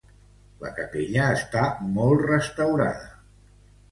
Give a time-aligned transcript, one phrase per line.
[0.63, 1.67] La capella està
[1.99, 3.13] molt restaurada.